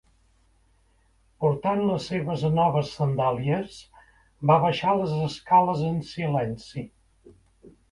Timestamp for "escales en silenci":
5.29-6.89